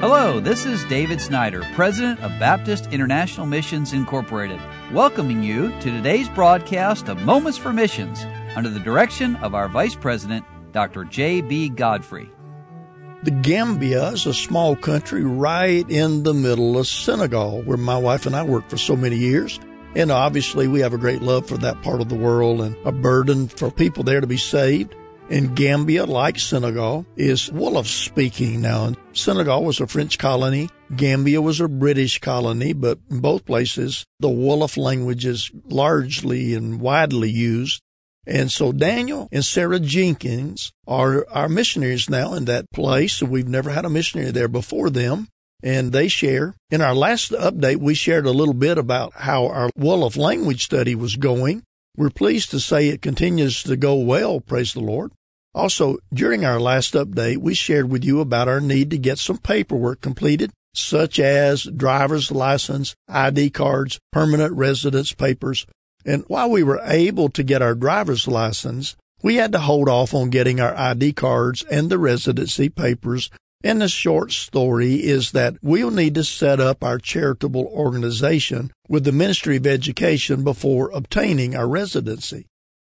Hello, 0.00 0.38
this 0.38 0.64
is 0.64 0.84
David 0.84 1.20
Snyder, 1.20 1.60
President 1.74 2.20
of 2.20 2.30
Baptist 2.38 2.86
International 2.92 3.46
Missions 3.46 3.92
Incorporated, 3.92 4.60
welcoming 4.92 5.42
you 5.42 5.70
to 5.80 5.90
today's 5.90 6.28
broadcast 6.28 7.08
of 7.08 7.20
Moments 7.22 7.58
for 7.58 7.72
Missions 7.72 8.24
under 8.54 8.70
the 8.70 8.78
direction 8.78 9.34
of 9.36 9.56
our 9.56 9.68
Vice 9.68 9.96
President, 9.96 10.44
Dr. 10.70 11.02
J.B. 11.02 11.70
Godfrey. 11.70 12.30
The 13.24 13.32
Gambia 13.32 14.10
is 14.10 14.24
a 14.24 14.32
small 14.32 14.76
country 14.76 15.24
right 15.24 15.84
in 15.90 16.22
the 16.22 16.32
middle 16.32 16.78
of 16.78 16.86
Senegal, 16.86 17.62
where 17.62 17.76
my 17.76 17.98
wife 17.98 18.24
and 18.24 18.36
I 18.36 18.44
worked 18.44 18.70
for 18.70 18.78
so 18.78 18.94
many 18.94 19.16
years. 19.16 19.58
And 19.96 20.12
obviously, 20.12 20.68
we 20.68 20.78
have 20.78 20.94
a 20.94 20.98
great 20.98 21.22
love 21.22 21.48
for 21.48 21.58
that 21.58 21.82
part 21.82 22.00
of 22.00 22.08
the 22.08 22.14
world 22.14 22.60
and 22.60 22.76
a 22.86 22.92
burden 22.92 23.48
for 23.48 23.68
people 23.72 24.04
there 24.04 24.20
to 24.20 24.28
be 24.28 24.36
saved. 24.36 24.94
In 25.30 25.54
Gambia, 25.54 26.06
like 26.06 26.38
Senegal, 26.38 27.04
is 27.14 27.50
Wolof 27.50 27.84
speaking 27.84 28.62
now. 28.62 28.94
Senegal 29.12 29.62
was 29.62 29.78
a 29.78 29.86
French 29.86 30.16
colony. 30.16 30.70
Gambia 30.96 31.42
was 31.42 31.60
a 31.60 31.68
British 31.68 32.18
colony, 32.18 32.72
but 32.72 32.98
in 33.10 33.20
both 33.20 33.44
places, 33.44 34.06
the 34.20 34.28
Wolof 34.28 34.78
language 34.78 35.26
is 35.26 35.50
largely 35.66 36.54
and 36.54 36.80
widely 36.80 37.28
used. 37.28 37.82
And 38.26 38.50
so 38.50 38.72
Daniel 38.72 39.28
and 39.30 39.44
Sarah 39.44 39.80
Jenkins 39.80 40.72
are 40.86 41.26
our 41.28 41.50
missionaries 41.50 42.08
now 42.08 42.32
in 42.32 42.46
that 42.46 42.70
place. 42.72 43.22
We've 43.22 43.48
never 43.48 43.68
had 43.68 43.84
a 43.84 43.90
missionary 43.90 44.30
there 44.30 44.48
before 44.48 44.88
them. 44.88 45.28
And 45.62 45.92
they 45.92 46.08
share. 46.08 46.54
In 46.70 46.80
our 46.80 46.94
last 46.94 47.32
update, 47.32 47.78
we 47.78 47.92
shared 47.92 48.24
a 48.24 48.30
little 48.30 48.54
bit 48.54 48.78
about 48.78 49.12
how 49.14 49.48
our 49.48 49.68
Wolof 49.78 50.16
language 50.16 50.64
study 50.64 50.94
was 50.94 51.16
going. 51.16 51.64
We're 51.96 52.10
pleased 52.10 52.50
to 52.52 52.60
say 52.60 52.88
it 52.88 53.02
continues 53.02 53.62
to 53.64 53.76
go 53.76 53.96
well, 53.96 54.40
praise 54.40 54.72
the 54.72 54.80
Lord. 54.80 55.10
Also, 55.58 55.98
during 56.14 56.44
our 56.44 56.60
last 56.60 56.94
update, 56.94 57.38
we 57.38 57.52
shared 57.52 57.90
with 57.90 58.04
you 58.04 58.20
about 58.20 58.46
our 58.46 58.60
need 58.60 58.92
to 58.92 58.96
get 58.96 59.18
some 59.18 59.38
paperwork 59.38 60.00
completed, 60.00 60.52
such 60.72 61.18
as 61.18 61.64
driver's 61.64 62.30
license, 62.30 62.94
ID 63.08 63.50
cards, 63.50 63.98
permanent 64.12 64.52
residence 64.52 65.12
papers. 65.12 65.66
And 66.04 66.22
while 66.28 66.48
we 66.48 66.62
were 66.62 66.80
able 66.84 67.28
to 67.30 67.42
get 67.42 67.60
our 67.60 67.74
driver's 67.74 68.28
license, 68.28 68.94
we 69.20 69.34
had 69.34 69.50
to 69.50 69.58
hold 69.58 69.88
off 69.88 70.14
on 70.14 70.30
getting 70.30 70.60
our 70.60 70.76
ID 70.76 71.14
cards 71.14 71.64
and 71.64 71.90
the 71.90 71.98
residency 71.98 72.68
papers. 72.68 73.28
And 73.64 73.82
the 73.82 73.88
short 73.88 74.30
story 74.30 75.04
is 75.04 75.32
that 75.32 75.56
we'll 75.60 75.90
need 75.90 76.14
to 76.14 76.22
set 76.22 76.60
up 76.60 76.84
our 76.84 76.98
charitable 76.98 77.66
organization 77.66 78.70
with 78.88 79.02
the 79.02 79.10
Ministry 79.10 79.56
of 79.56 79.66
Education 79.66 80.44
before 80.44 80.92
obtaining 80.94 81.56
our 81.56 81.66
residency. 81.66 82.46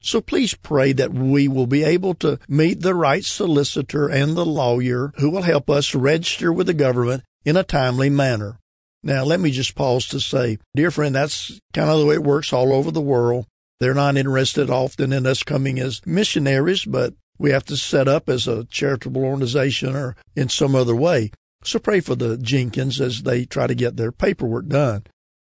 So 0.00 0.20
please 0.20 0.54
pray 0.54 0.92
that 0.92 1.12
we 1.12 1.48
will 1.48 1.66
be 1.66 1.82
able 1.82 2.14
to 2.14 2.38
meet 2.48 2.80
the 2.80 2.94
right 2.94 3.24
solicitor 3.24 4.08
and 4.08 4.36
the 4.36 4.46
lawyer 4.46 5.12
who 5.16 5.30
will 5.30 5.42
help 5.42 5.68
us 5.68 5.94
register 5.94 6.52
with 6.52 6.66
the 6.66 6.74
government 6.74 7.24
in 7.44 7.56
a 7.56 7.64
timely 7.64 8.08
manner. 8.08 8.58
Now, 9.02 9.24
let 9.24 9.40
me 9.40 9.50
just 9.50 9.74
pause 9.74 10.06
to 10.08 10.20
say, 10.20 10.58
dear 10.74 10.90
friend, 10.90 11.14
that's 11.14 11.60
kind 11.72 11.90
of 11.90 11.98
the 11.98 12.06
way 12.06 12.14
it 12.14 12.24
works 12.24 12.52
all 12.52 12.72
over 12.72 12.90
the 12.90 13.00
world. 13.00 13.46
They're 13.80 13.94
not 13.94 14.16
interested 14.16 14.70
often 14.70 15.12
in 15.12 15.26
us 15.26 15.42
coming 15.42 15.78
as 15.78 16.04
missionaries, 16.04 16.84
but 16.84 17.14
we 17.38 17.50
have 17.50 17.64
to 17.66 17.76
set 17.76 18.08
up 18.08 18.28
as 18.28 18.48
a 18.48 18.64
charitable 18.64 19.24
organization 19.24 19.94
or 19.94 20.16
in 20.34 20.48
some 20.48 20.74
other 20.74 20.96
way. 20.96 21.30
So 21.62 21.78
pray 21.78 22.00
for 22.00 22.16
the 22.16 22.36
Jenkins 22.36 23.00
as 23.00 23.22
they 23.22 23.44
try 23.44 23.66
to 23.66 23.74
get 23.74 23.96
their 23.96 24.12
paperwork 24.12 24.66
done. 24.68 25.04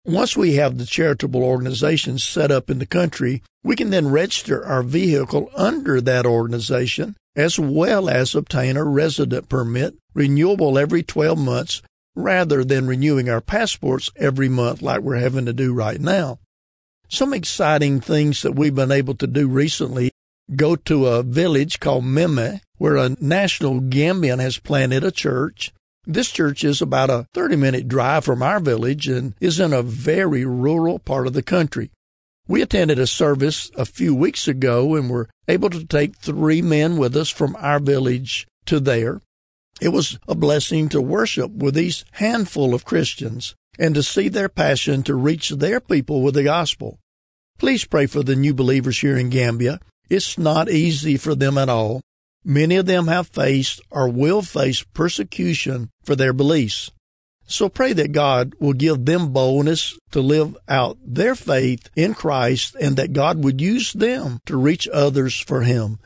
Once 0.07 0.37
we 0.37 0.55
have 0.55 0.79
the 0.79 0.87
charitable 0.87 1.43
organization 1.43 2.17
set 2.17 2.53
up 2.53 2.71
in 2.71 2.79
the 2.79 2.87
country, 2.87 3.43
we 3.65 3.75
can 3.75 3.91
then 3.91 4.09
register 4.09 4.65
our 4.65 4.85
vehicle 4.85 5.51
under 5.57 6.01
that 6.01 6.25
organization 6.25 7.17
as 7.35 7.59
well 7.59 8.09
as 8.09 8.33
obtain 8.33 8.77
a 8.77 8.85
resident 8.85 9.49
permit 9.49 9.97
renewable 10.15 10.79
every 10.79 11.03
12 11.03 11.37
months 11.37 11.83
rather 12.15 12.63
than 12.63 12.87
renewing 12.87 13.29
our 13.29 13.41
passports 13.41 14.09
every 14.15 14.49
month 14.49 14.81
like 14.81 15.01
we're 15.01 15.17
having 15.17 15.45
to 15.45 15.53
do 15.53 15.75
right 15.75 16.01
now. 16.01 16.39
Some 17.09 17.35
exciting 17.35 18.01
things 18.01 18.43
that 18.43 18.55
we've 18.55 18.75
been 18.75 18.93
able 18.93 19.17
to 19.17 19.27
do 19.27 19.49
recently 19.49 20.13
go 20.55 20.77
to 20.77 21.07
a 21.07 21.25
village 21.25 21.81
called 21.81 22.05
Meme 22.05 22.61
where 22.79 22.97
a 22.97 23.17
national 23.21 23.81
Gambian 23.81 24.41
has 24.41 24.59
planted 24.59 25.03
a 25.03 25.11
church 25.11 25.73
this 26.07 26.31
church 26.31 26.63
is 26.65 26.81
about 26.81 27.11
a 27.11 27.27
30 27.35 27.57
minute 27.57 27.89
drive 27.89 28.25
from 28.25 28.43
our 28.43 28.61
village 28.61 29.09
and 29.09 29.35
is 29.41 29.59
in 29.59 29.73
a 29.73 29.83
very 29.83 30.45
rural 30.45 30.99
part 30.99 31.27
of 31.27 31.33
the 31.33 31.43
country. 31.43 31.91
We 32.49 32.63
attended 32.63 32.99
a 32.99 33.09
service 33.09 33.71
a 33.77 33.85
few 33.85 34.15
weeks 34.15 34.47
ago 34.47 34.95
and 34.95 35.11
were 35.11 35.29
able 35.49 35.69
to 35.71 35.85
take 35.85 36.17
three 36.17 36.63
men 36.63 36.97
with 36.97 37.17
us 37.17 37.29
from 37.29 37.57
our 37.59 37.81
village 37.81 38.47
to 38.67 38.79
there. 38.79 39.21
It 39.81 39.89
was 39.89 40.19
a 40.29 40.35
blessing 40.35 40.89
to 40.91 41.03
worship 41.03 41.51
with 41.51 41.75
these 41.75 42.05
handful 42.13 42.73
of 42.73 42.85
Christians 42.85 43.55
and 43.79 43.95
to 43.95 44.03
see 44.03 44.29
their 44.29 44.49
passion 44.49 45.03
to 45.03 45.15
reach 45.15 45.51
their 45.51 45.81
people 45.81 46.23
with 46.23 46.35
the 46.35 46.45
gospel. 46.45 46.99
Please 47.59 47.85
pray 47.85 48.07
for 48.07 48.23
the 48.23 48.37
new 48.37 48.55
believers 48.55 49.01
here 49.01 49.17
in 49.17 49.29
Gambia. 49.29 49.81
It's 50.09 50.39
not 50.39 50.71
easy 50.71 51.17
for 51.17 51.35
them 51.35 51.59
at 51.59 51.69
all, 51.69 52.01
Many 52.49 52.77
of 52.77 52.87
them 52.87 53.09
have 53.09 53.27
faced 53.27 53.81
or 53.91 54.09
will 54.09 54.41
face 54.41 54.85
persecution 54.85 55.91
for 56.05 56.15
their 56.15 56.33
beliefs. 56.33 56.93
So 57.49 57.69
pray 57.69 57.93
that 57.95 58.13
God 58.13 58.55
will 58.61 58.73
give 58.73 59.05
them 59.05 59.33
boldness 59.33 59.99
to 60.13 60.21
live 60.21 60.57
out 60.69 60.97
their 61.05 61.35
faith 61.35 61.91
in 61.97 62.15
Christ 62.15 62.77
and 62.81 62.95
that 62.97 63.13
God 63.13 63.43
would 63.43 63.61
use 63.61 63.93
them 63.93 64.39
to 64.47 64.57
reach 64.57 64.87
others 64.93 65.41
for 65.41 65.63
Him. 65.63 65.99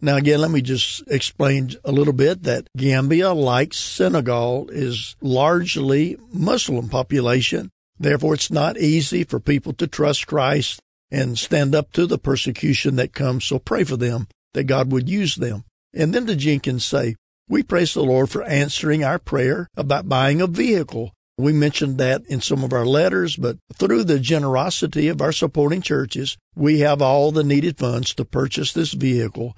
Now 0.00 0.16
again, 0.18 0.40
let 0.40 0.52
me 0.52 0.62
just 0.62 1.02
explain 1.08 1.70
a 1.84 1.90
little 1.90 2.12
bit 2.12 2.44
that 2.44 2.68
Gambia, 2.76 3.32
like 3.32 3.74
Senegal, 3.74 4.68
is 4.70 5.16
largely 5.20 6.16
Muslim 6.32 6.88
population. 6.88 7.70
Therefore, 7.98 8.34
it's 8.34 8.52
not 8.52 8.78
easy 8.78 9.24
for 9.24 9.40
people 9.40 9.72
to 9.72 9.88
trust 9.88 10.28
Christ 10.28 10.78
and 11.10 11.36
stand 11.36 11.74
up 11.74 11.92
to 11.94 12.06
the 12.06 12.18
persecution 12.18 12.94
that 12.96 13.12
comes. 13.12 13.44
So 13.44 13.58
pray 13.58 13.82
for 13.82 13.96
them 13.96 14.28
that 14.54 14.64
God 14.64 14.92
would 14.92 15.08
use 15.08 15.34
them. 15.34 15.64
And 15.98 16.14
then 16.14 16.26
the 16.26 16.36
Jenkins 16.36 16.84
say, 16.84 17.16
We 17.48 17.64
praise 17.64 17.92
the 17.92 18.04
Lord 18.04 18.30
for 18.30 18.44
answering 18.44 19.02
our 19.02 19.18
prayer 19.18 19.66
about 19.76 20.08
buying 20.08 20.40
a 20.40 20.46
vehicle. 20.46 21.12
We 21.36 21.52
mentioned 21.52 21.98
that 21.98 22.22
in 22.26 22.40
some 22.40 22.62
of 22.62 22.72
our 22.72 22.86
letters, 22.86 23.36
but 23.36 23.58
through 23.74 24.04
the 24.04 24.20
generosity 24.20 25.08
of 25.08 25.20
our 25.20 25.32
supporting 25.32 25.82
churches, 25.82 26.36
we 26.54 26.80
have 26.80 27.02
all 27.02 27.32
the 27.32 27.44
needed 27.44 27.78
funds 27.78 28.14
to 28.14 28.24
purchase 28.24 28.72
this 28.72 28.92
vehicle. 28.92 29.56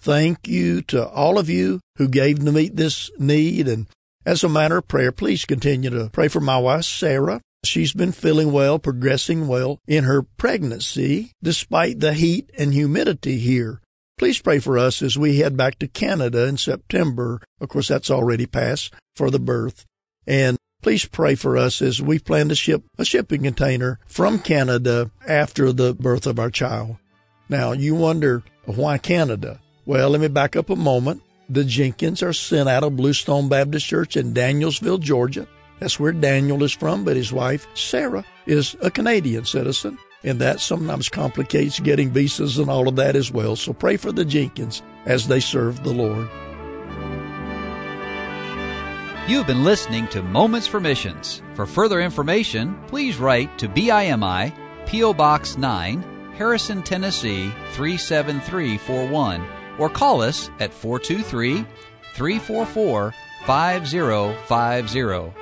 Thank 0.00 0.48
you 0.48 0.80
to 0.82 1.06
all 1.06 1.38
of 1.38 1.50
you 1.50 1.80
who 1.96 2.08
gave 2.08 2.42
to 2.42 2.52
meet 2.52 2.76
this 2.76 3.10
need. 3.18 3.68
And 3.68 3.86
as 4.24 4.42
a 4.42 4.48
matter 4.48 4.78
of 4.78 4.88
prayer, 4.88 5.12
please 5.12 5.44
continue 5.44 5.90
to 5.90 6.08
pray 6.10 6.28
for 6.28 6.40
my 6.40 6.58
wife, 6.58 6.84
Sarah. 6.84 7.40
She's 7.64 7.92
been 7.92 8.12
feeling 8.12 8.50
well, 8.50 8.78
progressing 8.78 9.46
well 9.46 9.78
in 9.86 10.04
her 10.04 10.22
pregnancy, 10.22 11.32
despite 11.42 12.00
the 12.00 12.14
heat 12.14 12.50
and 12.58 12.72
humidity 12.72 13.38
here. 13.38 13.80
Please 14.18 14.40
pray 14.40 14.58
for 14.58 14.78
us 14.78 15.02
as 15.02 15.18
we 15.18 15.38
head 15.38 15.56
back 15.56 15.78
to 15.78 15.88
Canada 15.88 16.46
in 16.46 16.56
September. 16.56 17.40
Of 17.60 17.68
course, 17.68 17.88
that's 17.88 18.10
already 18.10 18.46
passed 18.46 18.92
for 19.16 19.30
the 19.30 19.40
birth. 19.40 19.84
And 20.26 20.56
please 20.82 21.04
pray 21.06 21.34
for 21.34 21.56
us 21.56 21.82
as 21.82 22.00
we 22.00 22.18
plan 22.18 22.48
to 22.48 22.54
ship 22.54 22.82
a 22.98 23.04
shipping 23.04 23.42
container 23.42 23.98
from 24.06 24.38
Canada 24.38 25.10
after 25.26 25.72
the 25.72 25.94
birth 25.94 26.26
of 26.26 26.38
our 26.38 26.50
child. 26.50 26.96
Now, 27.48 27.72
you 27.72 27.94
wonder 27.94 28.44
why 28.64 28.98
Canada? 28.98 29.60
Well, 29.84 30.10
let 30.10 30.20
me 30.20 30.28
back 30.28 30.54
up 30.54 30.70
a 30.70 30.76
moment. 30.76 31.22
The 31.48 31.64
Jenkins 31.64 32.22
are 32.22 32.32
sent 32.32 32.68
out 32.68 32.84
of 32.84 32.96
Bluestone 32.96 33.48
Baptist 33.48 33.86
Church 33.86 34.16
in 34.16 34.32
Danielsville, 34.32 35.00
Georgia. 35.00 35.48
That's 35.80 35.98
where 35.98 36.12
Daniel 36.12 36.62
is 36.62 36.72
from, 36.72 37.04
but 37.04 37.16
his 37.16 37.32
wife, 37.32 37.66
Sarah, 37.74 38.24
is 38.46 38.76
a 38.80 38.90
Canadian 38.90 39.44
citizen 39.44 39.98
and 40.24 40.40
that 40.40 40.60
sometimes 40.60 41.08
complicates 41.08 41.80
getting 41.80 42.10
visas 42.10 42.58
and 42.58 42.70
all 42.70 42.88
of 42.88 42.96
that 42.96 43.16
as 43.16 43.32
well. 43.32 43.56
So 43.56 43.72
pray 43.72 43.96
for 43.96 44.12
the 44.12 44.24
Jenkins 44.24 44.82
as 45.06 45.26
they 45.28 45.40
serve 45.40 45.82
the 45.82 45.92
Lord. 45.92 46.28
You've 49.28 49.46
been 49.46 49.64
listening 49.64 50.08
to 50.08 50.22
Moments 50.22 50.66
for 50.66 50.80
Missions. 50.80 51.42
For 51.54 51.64
further 51.64 52.00
information, 52.00 52.76
please 52.88 53.18
write 53.18 53.56
to 53.58 53.68
BIMI, 53.68 54.52
P.O. 54.86 55.14
Box 55.14 55.56
9, 55.56 56.02
Harrison, 56.34 56.82
Tennessee 56.82 57.52
37341, 57.72 59.46
or 59.78 59.88
call 59.88 60.22
us 60.22 60.50
at 60.58 60.72
423 60.72 61.64
344 62.14 63.14
5050 63.46 65.41